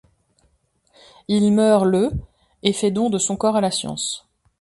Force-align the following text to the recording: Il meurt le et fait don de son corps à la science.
Il 1.27 1.53
meurt 1.53 1.85
le 1.85 2.11
et 2.63 2.73
fait 2.73 2.89
don 2.89 3.11
de 3.11 3.19
son 3.19 3.37
corps 3.37 3.55
à 3.57 3.61
la 3.61 3.69
science. 3.69 4.25